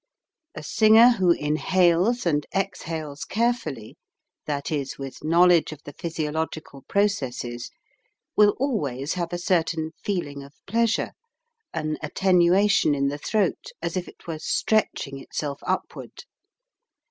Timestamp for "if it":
13.95-14.25